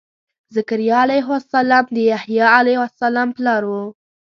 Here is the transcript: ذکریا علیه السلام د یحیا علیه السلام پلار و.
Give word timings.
ذکریا 0.55 0.97
علیه 1.05 1.27
السلام 1.39 1.85
د 1.95 1.97
یحیا 2.11 2.47
علیه 2.59 2.79
السلام 2.87 3.29
پلار 3.37 3.63
و. 3.69 3.71